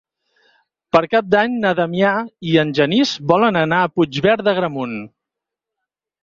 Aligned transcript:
Per 0.95 1.01
Cap 1.11 1.27
d'Any 1.33 1.59
na 1.65 1.73
Damià 1.79 2.13
i 2.53 2.55
en 2.63 2.71
Genís 2.79 3.11
volen 3.33 3.61
anar 3.61 3.83
a 3.83 3.93
Puigverd 3.99 4.43
d'Agramunt. 4.49 4.99